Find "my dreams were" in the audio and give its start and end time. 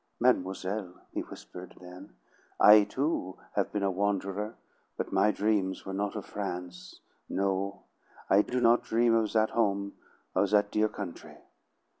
5.13-5.93